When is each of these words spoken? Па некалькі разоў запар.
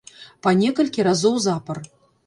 Па 0.47 0.53
некалькі 0.63 1.07
разоў 1.11 1.39
запар. 1.47 1.77